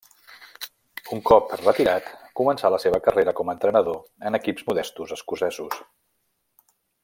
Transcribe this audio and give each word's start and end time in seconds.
Un 1.15 1.19
cop 1.29 1.51
retirat 1.59 2.07
començà 2.41 2.73
la 2.75 2.81
seva 2.85 3.01
carrera 3.09 3.35
com 3.41 3.53
a 3.53 3.55
entrenador 3.59 4.01
en 4.31 4.39
equips 4.41 4.67
modestos 4.71 5.15
escocesos. 5.19 5.81